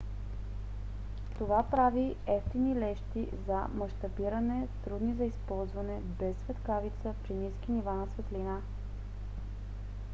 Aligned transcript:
това 1.37 1.63
прави 1.71 2.15
евтини 2.27 2.75
лещи 2.75 3.27
за 3.47 3.67
мащабиране 3.73 4.67
трудни 4.83 5.13
за 5.15 5.25
използване 5.25 6.01
без 6.19 6.37
светкавица 6.37 7.13
при 7.23 7.33
ниски 7.33 7.71
нива 7.71 7.93
на 7.93 8.07
светлина 8.07 8.61